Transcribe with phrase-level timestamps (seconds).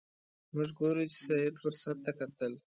[0.53, 2.51] موږ ګورو چې سید فرصت ته کتل.